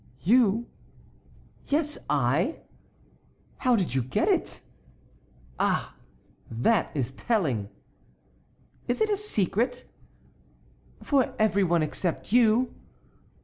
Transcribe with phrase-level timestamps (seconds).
[0.23, 0.65] "You?"
[1.67, 2.55] "Yes, I."
[3.57, 4.61] "How did you get it?"
[5.59, 5.93] "Ah!
[6.49, 7.69] that is telling!"
[8.87, 9.85] "Is it a secret?"
[11.03, 12.73] "For every one except you."